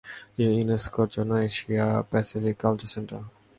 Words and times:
ইউনেস্কোর 0.39 1.07
জন্য 1.15 1.31
Asia Pacific 1.47 2.55
cultural 2.63 2.91
centre. 2.93 3.21